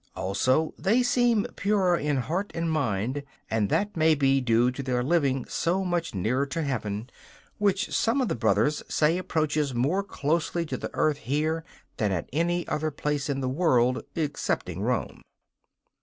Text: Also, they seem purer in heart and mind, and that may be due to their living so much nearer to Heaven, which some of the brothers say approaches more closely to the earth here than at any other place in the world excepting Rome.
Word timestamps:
Also, 0.15 0.73
they 0.79 1.03
seem 1.03 1.45
purer 1.55 1.95
in 1.95 2.17
heart 2.17 2.49
and 2.55 2.71
mind, 2.71 3.21
and 3.51 3.69
that 3.69 3.95
may 3.95 4.15
be 4.15 4.41
due 4.41 4.71
to 4.71 4.81
their 4.81 5.03
living 5.03 5.45
so 5.47 5.85
much 5.85 6.15
nearer 6.15 6.47
to 6.47 6.63
Heaven, 6.63 7.07
which 7.59 7.91
some 7.95 8.19
of 8.19 8.27
the 8.27 8.33
brothers 8.33 8.81
say 8.89 9.19
approaches 9.19 9.75
more 9.75 10.01
closely 10.01 10.65
to 10.65 10.75
the 10.77 10.89
earth 10.95 11.17
here 11.17 11.63
than 11.97 12.11
at 12.11 12.31
any 12.33 12.67
other 12.67 12.89
place 12.89 13.29
in 13.29 13.41
the 13.41 13.47
world 13.47 14.01
excepting 14.15 14.81
Rome. 14.81 15.21